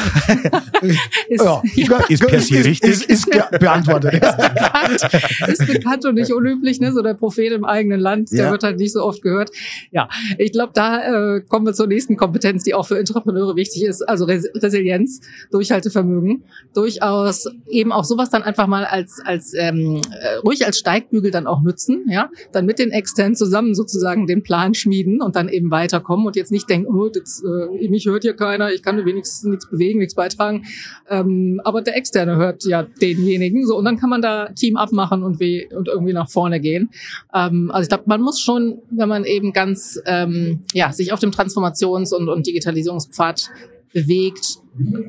ja, 1.29 1.61
ist 2.09 2.27
per 2.27 2.39
se 2.39 2.65
richtig. 2.65 2.89
Ist, 2.89 3.05
ist, 3.05 3.27
ist 3.27 3.59
beantwortet. 3.59 4.13
ist, 4.23 4.37
bekannt, 4.37 5.49
ist 5.49 5.67
bekannt 5.67 6.05
und 6.05 6.15
nicht 6.15 6.31
unüblich, 6.31 6.79
ne? 6.79 6.91
So 6.91 7.01
der 7.01 7.13
Prophet 7.13 7.51
im 7.51 7.65
eigenen 7.65 7.99
Land, 7.99 8.31
der 8.31 8.45
ja. 8.45 8.51
wird 8.51 8.63
halt 8.63 8.77
nicht 8.77 8.91
so 8.93 9.03
oft 9.03 9.21
gehört. 9.21 9.51
Ja, 9.91 10.09
ich 10.37 10.51
glaube, 10.51 10.71
da 10.73 11.35
äh, 11.35 11.41
kommen 11.41 11.65
wir 11.65 11.73
zur 11.73 11.87
nächsten 11.87 12.17
Kompetenz, 12.17 12.63
die 12.63 12.73
auch 12.73 12.87
für 12.87 12.97
Entrepreneure 12.97 13.55
wichtig 13.55 13.83
ist, 13.83 14.01
also 14.01 14.25
Res 14.25 14.49
Resilienz, 14.55 15.21
Durchhaltevermögen, 15.51 16.43
durchaus 16.73 17.47
eben 17.69 17.91
auch 17.91 18.03
sowas 18.03 18.29
dann 18.29 18.43
einfach 18.43 18.67
mal 18.67 18.85
als 18.85 19.21
als 19.23 19.53
ähm, 19.55 20.01
äh, 20.11 20.35
ruhig 20.43 20.65
als 20.65 20.79
Steigbügel 20.79 21.31
dann 21.31 21.47
auch 21.47 21.61
nutzen, 21.61 22.05
ja, 22.09 22.29
dann 22.51 22.65
mit 22.65 22.79
den 22.79 22.91
externen 22.91 23.35
zusammen 23.35 23.75
sozusagen 23.75 24.27
den 24.27 24.43
Plan 24.43 24.73
schmieden 24.73 25.21
und 25.21 25.35
dann 25.35 25.49
eben 25.49 25.71
weiterkommen 25.71 26.25
und 26.25 26.35
jetzt 26.35 26.51
nicht 26.51 26.69
denken, 26.69 26.93
oh, 26.93 27.09
jetzt, 27.13 27.43
äh, 27.43 27.89
mich 27.89 28.05
hört 28.05 28.23
hier 28.23 28.35
keiner, 28.35 28.71
ich 28.71 28.81
kann 28.81 28.90
wenigstens 28.97 29.43
nichts 29.43 29.69
bewegen, 29.69 29.99
nichts 29.99 30.15
beitragen. 30.15 30.65
Ähm, 31.09 31.61
aber 31.63 31.81
der 31.81 31.95
Externe 31.95 32.35
hört 32.35 32.63
ja 32.63 32.83
denjenigen. 32.83 33.65
So, 33.65 33.77
und 33.77 33.85
dann 33.85 33.97
kann 33.97 34.09
man 34.09 34.21
da 34.21 34.49
Team 34.49 34.77
abmachen 34.77 35.23
und, 35.23 35.41
und 35.41 35.87
irgendwie 35.87 36.13
nach 36.13 36.29
vorne 36.29 36.59
gehen. 36.59 36.89
Ähm, 37.33 37.71
also 37.71 37.83
ich 37.83 37.89
glaube, 37.89 38.03
man 38.07 38.21
muss 38.21 38.39
schon, 38.39 38.79
wenn 38.89 39.09
man 39.09 39.23
eben 39.25 39.53
ganz 39.53 39.99
ähm, 40.05 40.61
ja, 40.73 40.91
sich 40.91 41.13
auf 41.13 41.19
dem 41.19 41.31
Transformations- 41.31 42.13
und, 42.13 42.29
und 42.29 42.47
Digitalisierungspfad 42.47 43.49
bewegt, 43.93 44.59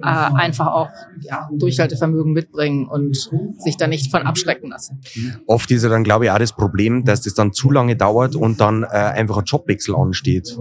äh, 0.03 0.07
einfach 0.07 0.67
auch 0.67 0.89
ja, 1.21 1.49
Durchhaltevermögen 1.53 2.33
mitbringen 2.33 2.87
und 2.87 3.31
sich 3.59 3.77
da 3.77 3.87
nicht 3.87 4.11
von 4.11 4.23
abschrecken 4.23 4.71
lassen. 4.71 5.01
Oft 5.47 5.71
ist 5.71 5.83
ja 5.83 5.89
dann, 5.89 6.05
glaube 6.05 6.25
ich, 6.25 6.31
auch 6.31 6.39
das 6.39 6.53
Problem, 6.53 7.05
dass 7.05 7.23
das 7.23 7.35
dann 7.35 7.53
zu 7.53 7.71
lange 7.71 7.97
dauert 7.97 8.35
und 8.35 8.61
dann 8.61 8.83
äh, 8.83 8.87
einfach 8.87 9.39
ein 9.39 9.45
Jobwechsel 9.45 9.95
ansteht. 9.95 10.57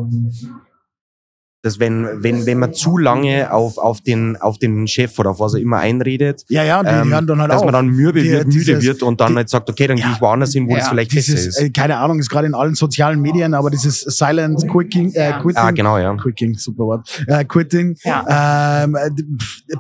Dass 1.64 1.80
wenn, 1.80 2.08
wenn, 2.24 2.46
wenn 2.48 2.58
man 2.58 2.74
zu 2.74 2.98
lange 2.98 3.54
auf, 3.54 3.78
auf, 3.78 4.02
den, 4.02 4.36
auf 4.38 4.58
den 4.58 4.88
Chef 4.88 5.20
oder 5.20 5.30
auf 5.30 5.40
was 5.40 5.54
er 5.54 5.60
immer 5.62 5.78
einredet, 5.78 6.44
Ja, 6.50 6.64
ja, 6.64 6.82
die 6.82 6.90
ähm, 6.90 7.12
hören 7.12 7.28
dann 7.28 7.40
halt 7.40 7.52
dass 7.52 7.60
auf. 7.60 7.66
man 7.66 7.74
dann 7.74 7.88
müde 7.88 8.24
Die- 8.24 8.32
wird, 8.32 8.48
müde 8.48 8.58
dieses- 8.60 8.84
wird 8.84 9.04
und 9.04 9.22
dann 9.22 9.34
die- 9.34 9.36
halt 9.38 9.50
sagt, 9.50 9.70
okay, 9.70 9.86
dann 9.86 9.98
gehe 9.98 10.08
ich 10.12 10.20
woanders 10.20 10.54
hin, 10.54 10.68
wo 10.68 10.72
Ja. 10.72 10.80
das 10.80 10.90
vielleicht 10.90 11.12
besser 11.14 11.34
dieses, 11.34 11.48
ist. 11.48 11.62
äh, 11.62 11.70
keine 11.70 11.98
Ahnung, 11.98 12.18
ist 12.20 12.30
gerade 12.30 12.48
in 12.48 12.56
allen 12.56 12.74
sozialen 12.74 13.22
Medien, 13.22 13.54
aber 13.54 13.70
dieses 13.70 14.00
Silent 14.02 14.68
Quicking, 14.68 15.14
äh, 15.14 15.30
Ja. 15.30 15.40
Quitting, 15.40 15.58
Ah, 15.62 15.72
genau, 15.72 15.98
ja. 16.00 16.16
Quicking, 16.16 16.56
super 16.56 16.86
Wort, 16.86 17.24
äh, 17.28 17.46
Quitting, 17.46 17.96
ähm, 18.06 18.96
äh, 18.96 19.10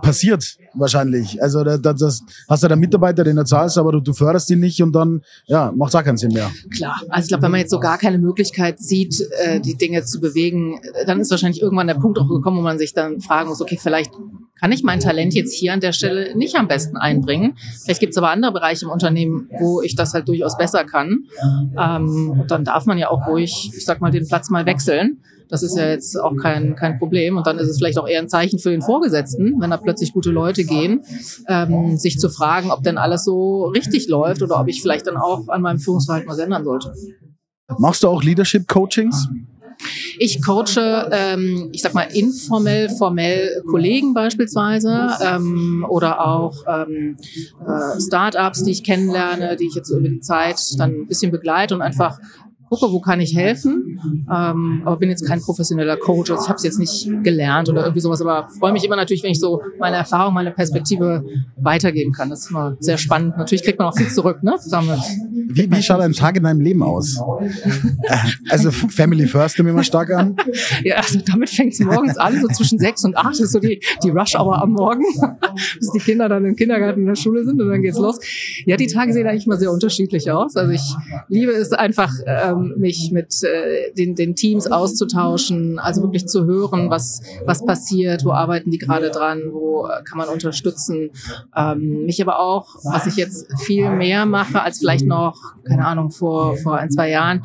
passiert 0.03 0.57
wahrscheinlich. 0.73 1.41
Also 1.41 1.63
da, 1.63 1.77
da, 1.77 1.93
das 1.93 2.21
hast 2.49 2.63
du 2.63 2.67
da 2.67 2.75
Mitarbeiter, 2.75 3.23
den 3.23 3.35
du 3.35 3.43
zahlst, 3.43 3.77
aber 3.77 3.91
du, 3.91 3.99
du 3.99 4.13
förderst 4.13 4.49
ihn 4.51 4.59
nicht 4.59 4.81
und 4.81 4.93
dann, 4.93 5.21
ja, 5.45 5.71
macht 5.75 5.95
auch 5.95 6.03
keinen 6.03 6.17
Sinn 6.17 6.33
mehr. 6.33 6.49
Klar, 6.73 7.01
also 7.09 7.25
ich 7.25 7.27
glaube, 7.29 7.43
wenn 7.43 7.51
man 7.51 7.59
jetzt 7.59 7.71
so 7.71 7.79
gar 7.79 7.97
keine 7.97 8.17
Möglichkeit 8.17 8.79
sieht, 8.79 9.15
äh, 9.43 9.59
die 9.59 9.77
Dinge 9.77 10.03
zu 10.03 10.19
bewegen, 10.19 10.79
äh, 10.93 11.05
dann 11.05 11.19
ist 11.19 11.31
wahrscheinlich 11.31 11.61
irgendwann 11.61 11.87
der 11.87 11.95
Punkt 11.95 12.19
auch 12.19 12.27
gekommen, 12.27 12.57
wo 12.57 12.61
man 12.61 12.77
sich 12.77 12.93
dann 12.93 13.21
fragen 13.21 13.49
muss, 13.49 13.61
okay, 13.61 13.77
vielleicht 13.81 14.11
kann 14.59 14.71
ich 14.71 14.83
mein 14.83 14.99
Talent 14.99 15.33
jetzt 15.33 15.55
hier 15.55 15.73
an 15.73 15.79
der 15.79 15.91
Stelle 15.91 16.37
nicht 16.37 16.55
am 16.55 16.67
besten 16.67 16.95
einbringen. 16.95 17.57
Vielleicht 17.83 17.99
gibt 17.99 18.11
es 18.11 18.17
aber 18.17 18.29
andere 18.29 18.51
Bereiche 18.53 18.85
im 18.85 18.91
Unternehmen, 18.91 19.49
wo 19.59 19.81
ich 19.81 19.95
das 19.95 20.13
halt 20.13 20.27
durchaus 20.27 20.55
besser 20.55 20.85
kann. 20.85 21.25
Ähm, 21.77 22.29
und 22.39 22.51
dann 22.51 22.63
darf 22.63 22.85
man 22.85 22.99
ja 22.99 23.09
auch 23.09 23.27
ruhig, 23.27 23.71
ich 23.75 23.85
sag 23.85 24.01
mal, 24.01 24.11
den 24.11 24.27
Platz 24.27 24.51
mal 24.51 24.67
wechseln. 24.67 25.23
Das 25.51 25.63
ist 25.63 25.77
ja 25.77 25.89
jetzt 25.89 26.17
auch 26.19 26.35
kein, 26.37 26.75
kein 26.75 26.97
Problem. 26.97 27.37
Und 27.37 27.45
dann 27.45 27.59
ist 27.59 27.67
es 27.67 27.77
vielleicht 27.77 27.99
auch 27.99 28.07
eher 28.07 28.19
ein 28.19 28.29
Zeichen 28.29 28.57
für 28.57 28.71
den 28.71 28.81
Vorgesetzten, 28.81 29.59
wenn 29.59 29.69
da 29.69 29.77
plötzlich 29.77 30.13
gute 30.13 30.31
Leute 30.31 30.63
gehen, 30.63 31.03
ähm, 31.47 31.97
sich 31.97 32.17
zu 32.17 32.29
fragen, 32.29 32.71
ob 32.71 32.83
denn 32.83 32.97
alles 32.97 33.25
so 33.25 33.65
richtig 33.65 34.07
läuft 34.07 34.41
oder 34.41 34.59
ob 34.59 34.67
ich 34.69 34.81
vielleicht 34.81 35.07
dann 35.07 35.17
auch 35.17 35.49
an 35.49 35.61
meinem 35.61 35.79
Führungsverhalten 35.79 36.29
was 36.29 36.39
ändern 36.39 36.63
sollte. 36.63 36.93
Machst 37.77 38.03
du 38.03 38.07
auch 38.07 38.23
Leadership 38.23 38.67
Coachings? 38.67 39.27
Ich 40.19 40.43
coache, 40.43 41.09
ähm, 41.11 41.69
ich 41.71 41.81
sag 41.81 41.93
mal, 41.93 42.03
informell, 42.13 42.89
formell 42.89 43.63
Kollegen 43.69 44.13
beispielsweise 44.13 45.09
ähm, 45.23 45.85
oder 45.89 46.25
auch 46.25 46.55
ähm, 46.67 47.17
äh, 47.65 47.99
Startups, 47.99 48.63
die 48.63 48.71
ich 48.71 48.83
kennenlerne, 48.83 49.55
die 49.55 49.67
ich 49.67 49.75
jetzt 49.75 49.89
über 49.89 50.07
die 50.07 50.19
Zeit 50.19 50.59
dann 50.77 50.91
ein 50.91 51.07
bisschen 51.07 51.31
begleite 51.31 51.73
und 51.73 51.81
einfach 51.81 52.19
gucke, 52.71 52.91
wo 52.93 53.01
kann 53.01 53.19
ich 53.19 53.35
helfen. 53.35 53.99
Ähm, 54.33 54.81
aber 54.85 54.95
bin 54.95 55.09
jetzt 55.09 55.27
kein 55.27 55.41
professioneller 55.41 55.97
Coach. 55.97 56.31
Also 56.31 56.43
ich 56.43 56.49
habe 56.49 56.55
es 56.55 56.63
jetzt 56.63 56.79
nicht 56.79 57.09
gelernt 57.21 57.67
oder 57.67 57.81
irgendwie 57.81 57.99
sowas, 57.99 58.21
aber 58.21 58.47
freue 58.59 58.71
mich 58.71 58.85
immer 58.85 58.95
natürlich, 58.95 59.23
wenn 59.23 59.31
ich 59.31 59.41
so 59.41 59.61
meine 59.77 59.97
Erfahrung, 59.97 60.33
meine 60.33 60.51
Perspektive 60.51 61.25
weitergeben 61.57 62.13
kann. 62.13 62.29
Das 62.29 62.45
ist 62.45 62.51
immer 62.51 62.77
sehr 62.79 62.97
spannend. 62.97 63.37
Natürlich 63.37 63.63
kriegt 63.63 63.77
man 63.77 63.89
auch 63.89 63.97
viel 63.97 64.07
zurück, 64.07 64.41
ne? 64.41 64.55
Damit. 64.69 64.99
Wie, 65.53 65.69
wie 65.69 65.83
schaut 65.83 65.99
ein 65.99 66.13
Tag 66.13 66.37
in 66.37 66.43
deinem 66.43 66.61
Leben 66.61 66.81
aus? 66.81 67.21
Äh, 68.03 68.17
Also 68.49 68.71
Family 68.71 69.27
First 69.27 69.57
nehmen 69.57 69.69
wir 69.69 69.73
mal 69.73 69.83
stark 69.83 70.09
an. 70.11 70.37
Ja, 70.83 70.95
also 70.95 71.19
damit 71.25 71.49
fängt 71.49 71.73
es 71.73 71.79
morgens 71.81 72.17
an, 72.17 72.39
so 72.39 72.47
zwischen 72.47 72.79
sechs 72.79 73.03
und 73.03 73.17
acht 73.17 73.37
ist 73.39 73.51
so 73.51 73.59
die, 73.59 73.81
die 74.03 74.09
Rush-Hour 74.09 74.61
am 74.61 74.71
Morgen, 74.71 75.03
bis 75.77 75.91
die 75.91 75.99
Kinder 75.99 76.29
dann 76.29 76.45
im 76.45 76.55
Kindergarten 76.55 77.01
in 77.01 77.07
der 77.07 77.15
Schule 77.15 77.43
sind 77.43 77.61
und 77.61 77.69
dann 77.69 77.81
geht's 77.81 77.97
los. 77.99 78.17
Ja, 78.65 78.77
die 78.77 78.87
Tage 78.87 79.11
sehen 79.11 79.27
eigentlich 79.27 79.47
mal 79.47 79.59
sehr 79.59 79.71
unterschiedlich 79.71 80.31
aus. 80.31 80.55
Also 80.55 80.71
ich 80.71 80.95
liebe 81.27 81.51
es 81.51 81.73
einfach, 81.73 82.13
ähm, 82.25 82.60
mich 82.61 83.11
mit 83.11 83.43
äh, 83.43 83.93
den, 83.93 84.15
den 84.15 84.35
Teams 84.35 84.67
auszutauschen, 84.71 85.79
also 85.79 86.01
wirklich 86.01 86.27
zu 86.27 86.45
hören, 86.45 86.89
was, 86.89 87.21
was 87.45 87.65
passiert, 87.65 88.25
wo 88.25 88.31
arbeiten 88.31 88.71
die 88.71 88.77
gerade 88.77 89.09
dran, 89.09 89.41
wo 89.51 89.87
äh, 89.87 90.03
kann 90.03 90.17
man 90.17 90.29
unterstützen. 90.29 91.11
Ähm, 91.55 92.05
mich 92.05 92.21
aber 92.21 92.39
auch, 92.39 92.75
was 92.83 93.07
ich 93.07 93.15
jetzt 93.15 93.47
viel 93.59 93.89
mehr 93.89 94.25
mache 94.25 94.61
als 94.61 94.79
vielleicht 94.79 95.05
noch, 95.05 95.37
keine 95.65 95.85
Ahnung, 95.85 96.11
vor, 96.11 96.57
vor 96.57 96.77
ein, 96.77 96.89
zwei 96.89 97.09
Jahren, 97.09 97.43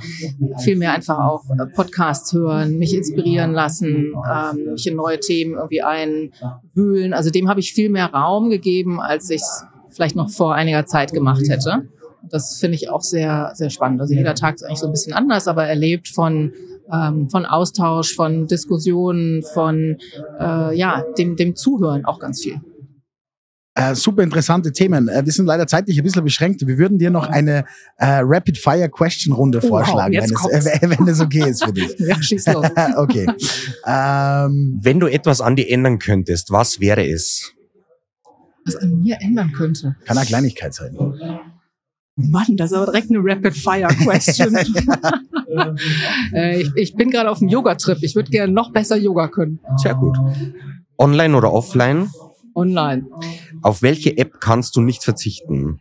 viel 0.63 0.77
mehr 0.77 0.93
einfach 0.93 1.19
auch 1.19 1.45
äh, 1.51 1.67
Podcasts 1.67 2.33
hören, 2.33 2.79
mich 2.79 2.95
inspirieren 2.95 3.53
lassen, 3.53 4.15
ähm, 4.31 4.73
mich 4.73 4.87
in 4.87 4.97
neue 4.97 5.21
Themen 5.21 5.55
irgendwie 5.55 5.83
einwühlen. 5.83 7.13
Also 7.13 7.31
dem 7.31 7.49
habe 7.49 7.61
ich 7.61 7.73
viel 7.73 7.89
mehr 7.89 8.07
Raum 8.13 8.51
gegeben, 8.51 9.01
als 9.01 9.31
ich 9.31 9.41
es 9.41 9.65
vielleicht 9.91 10.17
noch 10.17 10.31
vor 10.31 10.55
einiger 10.55 10.87
Zeit 10.87 11.13
gemacht 11.13 11.49
hätte. 11.49 11.89
Das 12.31 12.59
finde 12.59 12.77
ich 12.77 12.91
auch 12.91 13.03
sehr, 13.03 13.53
sehr 13.55 13.71
spannend. 13.71 14.01
Also 14.01 14.15
jeder 14.15 14.35
Tag 14.35 14.57
ist 14.57 14.65
eigentlich 14.65 14.79
so 14.79 14.87
ein 14.87 14.93
bisschen 14.93 15.13
anders, 15.13 15.49
aber 15.49 15.67
erlebt 15.67 16.09
von 16.09 16.53
ähm, 16.93 17.29
von 17.31 17.47
Austausch, 17.47 18.15
von 18.15 18.47
Diskussionen, 18.47 19.43
von 19.43 19.97
äh, 20.39 20.77
ja 20.77 21.05
dem 21.19 21.37
dem 21.37 21.57
Zuhören 21.57 22.05
auch 22.05 22.19
ganz 22.19 22.43
viel. 22.43 22.61
Äh, 23.79 23.95
super 23.95 24.23
interessante 24.23 24.73
Themen. 24.73 25.09
Äh, 25.09 25.27
wir 25.27 25.33
sind 25.33 25.45
leider 25.45 25.67
zeitlich 25.67 25.99
ein 25.99 26.03
bisschen 26.03 26.25
beschränkt. 26.25 26.67
Wir 26.67 26.79
würden 26.79 26.99
dir 26.99 27.11
noch 27.11 27.29
eine 27.29 27.67
äh, 27.99 28.21
Rapid-Fire-Question-Runde 28.23 29.63
Wow, 29.63 29.69
vorschlagen, 29.69 30.15
jetzt 30.15 30.31
wenn 30.31 30.59
es, 30.59 30.67
äh, 30.67 30.79
wenn 30.99 31.07
es 31.07 31.21
okay 31.21 31.51
ist 31.51 31.63
für 31.63 31.75
dich. 31.75 31.95
Ja, 31.99 32.23
schieß 32.23 32.47
los. 32.47 32.67
okay. 32.97 33.27
Ähm, 33.87 34.79
Wenn 34.81 34.99
du 34.99 35.09
etwas 35.09 35.43
an 35.43 35.57
dir 35.57 35.69
ändern 35.69 35.99
könntest, 35.99 36.51
was 36.51 36.81
wäre 36.81 37.07
es? 37.07 37.53
Was 38.65 38.77
an 38.77 38.99
mir 39.01 39.19
ändern 39.21 39.53
könnte. 39.53 39.97
kann 40.07 40.17
eine 40.17 40.27
Kleinigkeit 40.27 40.73
sein. 40.73 40.97
Mann, 42.17 42.57
das 42.57 42.73
ist 42.73 42.77
aber 42.77 42.87
direkt 42.87 43.11
eine 43.11 43.21
Rapid-Fire-Question. 43.23 44.57
äh, 46.33 46.63
ich, 46.63 46.71
ich 46.75 46.95
bin 46.95 47.11
gerade 47.11 47.31
auf 47.31 47.41
dem 47.41 47.49
Yoga-Trip. 47.49 47.99
Ich 48.03 48.15
würde 48.15 48.31
gerne 48.31 48.53
noch 48.53 48.73
besser 48.73 48.97
Yoga 48.97 49.29
können. 49.29 49.61
Sehr 49.77 49.95
gut. 49.95 50.17
Online 50.99 51.37
oder 51.37 51.53
offline? 51.53 52.11
Online. 52.55 53.07
Auf 53.63 53.83
welche 53.83 54.17
App 54.17 54.41
kannst 54.41 54.77
du 54.77 54.81
nicht 54.81 55.05
verzichten? 55.05 55.81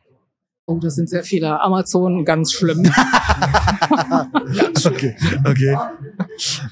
Oh, 0.68 0.80
das 0.80 0.96
sind 0.96 1.10
sehr 1.10 1.24
viele. 1.24 1.62
Amazon, 1.62 2.26
ganz 2.26 2.52
schlimm. 2.52 2.92
Okay, 4.86 5.16
okay. 5.46 5.78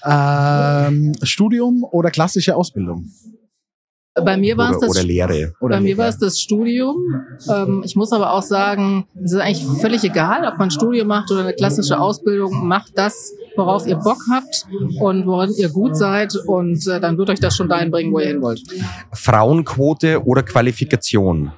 Ähm, 0.05 1.13
Studium 1.23 1.83
oder 1.83 2.11
klassische 2.11 2.55
Ausbildung? 2.55 3.09
Bei 4.15 4.37
mir 4.37 4.57
war 4.57 4.71
es 4.71 4.79
das 4.79 4.89
oder 4.89 5.03
Lehre? 5.03 5.53
Oder 5.59 5.77
Bei 5.77 5.81
mir 5.81 5.97
war 5.97 6.07
es 6.07 6.19
das 6.19 6.39
Studium. 6.39 6.97
Ähm, 7.49 7.81
ich 7.83 7.95
muss 7.95 8.11
aber 8.11 8.33
auch 8.33 8.43
sagen, 8.43 9.07
es 9.23 9.31
ist 9.31 9.39
eigentlich 9.39 9.65
völlig 9.81 10.03
egal, 10.03 10.45
ob 10.45 10.59
man 10.59 10.67
ein 10.67 10.71
Studium 10.71 11.07
macht 11.07 11.31
oder 11.31 11.41
eine 11.41 11.53
klassische 11.53 11.99
Ausbildung. 11.99 12.67
Macht 12.67 12.91
das, 12.95 13.33
worauf 13.55 13.87
ihr 13.87 13.95
Bock 13.95 14.19
habt 14.31 14.67
und 14.99 15.25
worin 15.25 15.51
ihr 15.57 15.69
gut 15.69 15.97
seid. 15.97 16.35
Und 16.45 16.85
äh, 16.87 16.99
dann 16.99 17.17
wird 17.17 17.31
euch 17.31 17.39
das 17.39 17.55
schon 17.55 17.69
dahin 17.69 17.89
bringen, 17.89 18.13
wo 18.13 18.19
ihr 18.19 18.27
hin 18.27 18.41
wollt. 18.41 18.61
Frauenquote 19.13 20.23
oder 20.23 20.43
Qualifikation? 20.43 21.51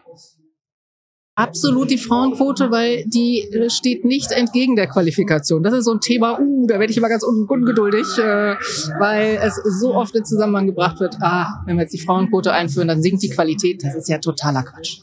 Absolut 1.37 1.91
die 1.91 1.97
Frauenquote, 1.97 2.71
weil 2.71 3.03
die 3.07 3.41
äh, 3.51 3.69
steht 3.69 4.05
nicht 4.05 4.31
entgegen 4.31 4.77
der 4.77 4.87
Qualifikation. 4.87 5.63
Das 5.63 5.73
ist 5.73 5.83
so 5.83 5.91
ein 5.91 5.99
Thema, 5.99 6.39
uh, 6.39 6.65
da 6.65 6.79
werde 6.79 6.91
ich 6.91 6.97
immer 6.97 7.09
ganz 7.09 7.23
un 7.23 7.45
ungeduldig, 7.49 8.05
äh, 8.17 8.55
weil 8.99 9.37
es 9.43 9.55
so 9.81 9.93
oft 9.95 10.15
in 10.15 10.23
Zusammenhang 10.23 10.67
gebracht 10.67 11.01
wird, 11.01 11.17
ah, 11.19 11.61
wenn 11.65 11.75
wir 11.75 11.81
jetzt 11.81 11.93
die 11.93 11.99
Frauenquote 11.99 12.53
einführen, 12.53 12.87
dann 12.87 13.01
sinkt 13.01 13.21
die 13.21 13.29
Qualität. 13.29 13.83
Das 13.83 13.95
ist 13.95 14.07
ja 14.07 14.19
totaler 14.19 14.63
Quatsch. 14.63 15.01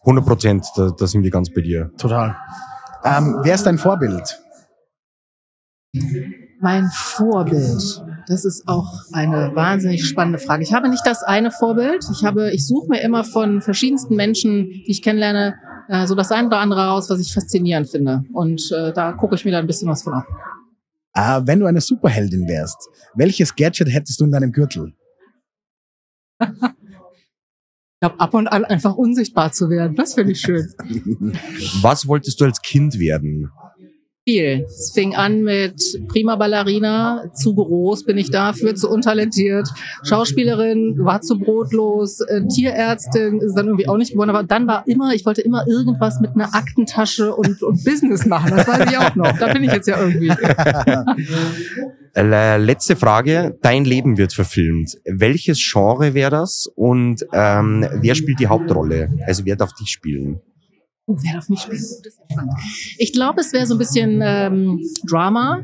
100 0.00 0.26
Prozent, 0.26 0.66
da, 0.74 0.90
da 0.90 1.06
sind 1.06 1.22
wir 1.22 1.30
ganz 1.30 1.48
bei 1.50 1.60
dir. 1.60 1.92
Total. 1.98 2.36
Ähm, 3.04 3.38
wer 3.42 3.54
ist 3.54 3.64
dein 3.64 3.78
Vorbild? 3.78 4.40
Mein 6.60 6.90
Vorbild. 6.92 8.02
Das 8.26 8.44
ist 8.44 8.66
auch 8.66 9.02
eine 9.12 9.54
wahnsinnig 9.54 10.06
spannende 10.06 10.38
Frage. 10.38 10.62
Ich 10.62 10.72
habe 10.72 10.88
nicht 10.88 11.06
das 11.06 11.22
eine 11.22 11.50
Vorbild. 11.50 12.04
Ich 12.12 12.24
habe, 12.24 12.50
ich 12.52 12.66
suche 12.66 12.88
mir 12.88 13.00
immer 13.00 13.24
von 13.24 13.60
verschiedensten 13.60 14.16
Menschen, 14.16 14.70
die 14.70 14.90
ich 14.90 15.02
kennenlerne, 15.02 15.56
äh, 15.88 16.06
so 16.06 16.14
das 16.14 16.32
eine 16.32 16.46
oder 16.46 16.58
andere 16.58 16.86
raus, 16.86 17.10
was 17.10 17.20
ich 17.20 17.32
faszinierend 17.32 17.88
finde. 17.88 18.24
Und 18.32 18.70
äh, 18.72 18.92
da 18.92 19.12
gucke 19.12 19.34
ich 19.34 19.44
mir 19.44 19.50
da 19.50 19.58
ein 19.58 19.66
bisschen 19.66 19.88
was 19.88 20.02
von 20.02 20.14
ab. 20.14 20.26
Äh, 21.14 21.46
wenn 21.46 21.60
du 21.60 21.66
eine 21.66 21.80
Superheldin 21.80 22.48
wärst, 22.48 22.88
welches 23.14 23.54
Gadget 23.54 23.92
hättest 23.92 24.20
du 24.20 24.24
in 24.24 24.32
deinem 24.32 24.52
Gürtel? 24.52 24.92
Ich 27.96 28.08
glaube, 28.08 28.20
ab 28.20 28.34
und 28.34 28.48
an 28.48 28.66
einfach 28.66 28.96
unsichtbar 28.96 29.52
zu 29.52 29.70
werden. 29.70 29.96
Das 29.96 30.12
finde 30.12 30.32
ich 30.32 30.40
schön. 30.40 30.68
Was 31.80 32.06
wolltest 32.06 32.38
du 32.38 32.44
als 32.44 32.60
Kind 32.60 32.98
werden? 32.98 33.50
Viel. 34.26 34.64
Es 34.66 34.92
fing 34.94 35.14
an 35.14 35.42
mit 35.42 35.82
prima 36.08 36.36
Ballerina, 36.36 37.24
zu 37.34 37.54
groß 37.54 38.04
bin 38.04 38.16
ich 38.16 38.30
dafür, 38.30 38.74
zu 38.74 38.88
untalentiert. 38.88 39.68
Schauspielerin, 40.02 40.96
war 40.98 41.20
zu 41.20 41.38
brotlos. 41.38 42.20
Äh, 42.20 42.46
Tierärztin 42.46 43.40
ist 43.40 43.54
dann 43.54 43.66
irgendwie 43.66 43.86
auch 43.86 43.98
nicht 43.98 44.12
geworden. 44.12 44.30
Aber 44.30 44.42
dann 44.42 44.66
war 44.66 44.88
immer, 44.88 45.12
ich 45.12 45.26
wollte 45.26 45.42
immer 45.42 45.66
irgendwas 45.66 46.20
mit 46.20 46.30
einer 46.34 46.54
Aktentasche 46.54 47.34
und, 47.34 47.62
und 47.62 47.84
Business 47.84 48.24
machen. 48.24 48.56
Das 48.56 48.66
weiß 48.66 48.90
ich 48.90 48.96
auch 48.96 49.14
noch. 49.14 49.36
Da 49.38 49.52
bin 49.52 49.62
ich 49.62 49.72
jetzt 49.72 49.88
ja 49.88 50.00
irgendwie. 50.00 50.32
Letzte 52.64 52.96
Frage. 52.96 53.58
Dein 53.60 53.84
Leben 53.84 54.16
wird 54.16 54.32
verfilmt. 54.32 54.96
Welches 55.04 55.58
Genre 55.60 56.14
wäre 56.14 56.30
das 56.30 56.66
und 56.74 57.26
ähm, 57.34 57.86
wer 58.00 58.14
spielt 58.14 58.40
die 58.40 58.46
Hauptrolle? 58.46 59.10
Also 59.26 59.44
wer 59.44 59.56
darf 59.56 59.74
dich 59.74 59.90
spielen? 59.90 60.40
Oh, 61.06 61.16
wer 61.22 61.34
darf 61.34 61.48
mich 61.50 61.60
spielen? 61.60 61.76
Ist. 61.76 62.08
Ich 62.98 63.12
glaube, 63.12 63.40
es 63.42 63.52
wäre 63.52 63.66
so 63.66 63.74
ein 63.74 63.78
bisschen 63.78 64.20
ähm, 64.24 64.80
Drama. 65.06 65.62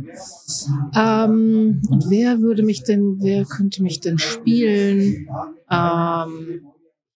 Ähm, 0.94 1.80
und 1.88 2.04
wer 2.11 2.40
würde 2.40 2.62
mich 2.62 2.82
denn, 2.82 3.16
wer 3.20 3.44
könnte 3.44 3.82
mich 3.82 4.00
denn 4.00 4.18
spielen? 4.18 5.26
Ähm, 5.70 6.61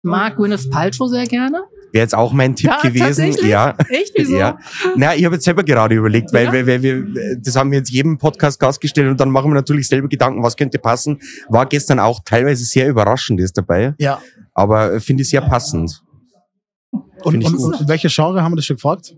mag 0.03 0.37
Gwyneth 0.37 0.71
Paltrow 0.71 1.09
sehr 1.11 1.27
gerne. 1.27 1.65
Wäre 1.93 2.03
jetzt 2.03 2.15
auch 2.15 2.33
mein 2.33 2.57
Tipp 2.57 2.71
Ja, 2.71 2.81
gewesen. 2.81 3.01
tatsächlich? 3.07 3.47
Ja. 3.51 3.77
Echt? 3.89 4.13
Wieso? 4.17 4.37
Ja. 4.37 4.59
Na, 4.97 5.15
ich 5.15 5.25
habe 5.25 5.37
jetzt 5.37 5.45
selber 5.45 5.63
gerade 5.63 5.95
überlegt, 5.95 6.33
weil, 6.33 6.47
Ja? 6.47 6.53
weil, 6.53 6.67
weil 6.67 6.83
wir, 6.83 7.37
das 7.41 7.55
haben 7.57 7.71
wir 7.71 7.79
jetzt 7.79 7.91
jedem 7.91 8.19
Podcast 8.19 8.59
Gast 8.59 8.81
gestellt 8.81 9.09
und 9.11 9.21
dann 9.21 9.31
machen 9.31 9.51
wir 9.51 9.55
natürlich 9.55 9.87
selber 9.87 10.09
Gedanken, 10.09 10.43
was 10.43 10.57
könnte 10.57 10.79
passen. 10.79 11.21
War 11.49 11.67
gestern 11.67 12.01
auch 12.01 12.21
teilweise 12.25 12.65
sehr 12.65 12.89
überraschendes 12.89 13.53
dabei, 13.53 13.95
Ja. 13.99 14.21
aber 14.55 14.95
äh, 14.95 15.01
finde 15.01 15.23
ich 15.23 15.31
sehr 15.31 15.43
passend. 15.43 16.03
Und, 17.23 17.45
und, 17.45 17.55
und 17.57 17.89
welche 17.89 18.09
Genre 18.09 18.43
haben 18.43 18.53
wir 18.53 18.57
das 18.57 18.65
schon 18.67 18.77
gefragt? 18.77 19.15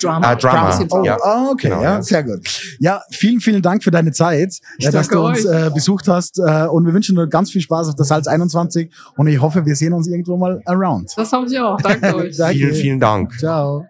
Drama. 0.00 0.28
Ah, 0.28 0.34
Drama. 0.34 0.78
Oh, 0.90 1.04
Ja. 1.04 1.18
ah, 1.22 1.48
okay, 1.52 1.68
Genau, 1.68 1.82
ja, 1.82 1.94
ja. 1.96 2.02
sehr 2.02 2.24
gut. 2.24 2.40
Ja, 2.78 3.02
vielen, 3.10 3.40
vielen 3.40 3.60
Dank 3.60 3.84
für 3.84 3.90
deine 3.90 4.12
Zeit, 4.12 4.58
Ich 4.78 4.86
äh, 4.86 4.90
dass 4.90 5.08
du 5.08 5.20
uns 5.20 5.44
äh, 5.44 5.70
besucht 5.74 6.08
hast. 6.08 6.38
Äh, 6.38 6.66
und 6.68 6.86
wir 6.86 6.94
wünschen 6.94 7.16
dir 7.16 7.28
ganz 7.28 7.50
viel 7.50 7.60
Spaß 7.60 7.88
auf 7.90 7.94
der 7.94 8.06
Salz 8.06 8.26
21 8.26 8.90
und 9.16 9.26
ich 9.26 9.40
hoffe, 9.40 9.66
wir 9.66 9.76
sehen 9.76 9.92
uns 9.92 10.08
irgendwo 10.08 10.38
mal 10.38 10.62
around. 10.64 11.12
Das 11.16 11.30
haben 11.32 11.46
Sie 11.48 11.58
auch. 11.58 11.78
Danke 11.82 12.16
euch. 12.16 12.36
Danke. 12.36 12.54
Vielen, 12.56 12.74
vielen 12.74 13.00
Dank. 13.00 13.38
Ciao. 13.38 13.84